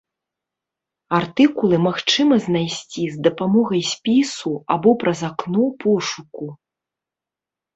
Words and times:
Артыкулы 1.17 1.77
магчыма 1.87 2.35
знайсці 2.47 3.03
з 3.17 3.27
дапамогай 3.27 3.81
спісу 3.93 4.53
або 4.77 4.89
праз 5.05 5.19
акно 5.31 5.63
пошуку. 5.85 6.45